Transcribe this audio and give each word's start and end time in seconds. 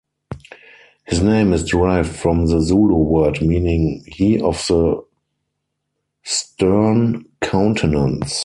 His 1.05 1.21
name 1.21 1.53
is 1.53 1.63
derived 1.63 2.09
from 2.09 2.47
the 2.47 2.59
Zulu 2.59 2.95
word 2.95 3.39
meaning 3.39 4.03
"he 4.07 4.41
of 4.41 4.55
the 4.67 5.03
stern 6.23 7.25
countenance". 7.39 8.33